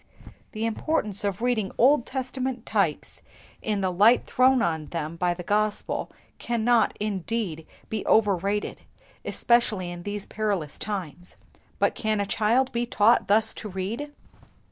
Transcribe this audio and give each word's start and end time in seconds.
The 0.53 0.65
importance 0.65 1.23
of 1.23 1.43
reading 1.43 1.71
Old 1.77 2.07
Testament 2.07 2.65
types 2.65 3.21
in 3.61 3.81
the 3.81 3.91
light 3.91 4.25
thrown 4.25 4.63
on 4.63 4.87
them 4.87 5.15
by 5.15 5.35
the 5.35 5.43
Gospel 5.43 6.11
cannot, 6.39 6.97
indeed, 6.99 7.67
be 7.87 8.03
overrated, 8.07 8.81
especially 9.23 9.91
in 9.91 10.01
these 10.01 10.25
perilous 10.25 10.79
times; 10.79 11.35
but 11.77 11.93
can 11.93 12.19
a 12.19 12.25
child 12.25 12.71
be 12.71 12.87
taught 12.87 13.27
thus 13.27 13.53
to 13.53 13.69
read 13.69 13.99
them?" 13.99 14.13